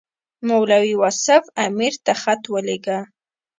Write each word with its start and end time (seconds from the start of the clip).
مولوي 0.47 0.93
واصف 1.01 1.43
امیر 1.65 1.93
ته 2.05 2.13
خط 2.21 2.41
ولېږه. 2.53 2.99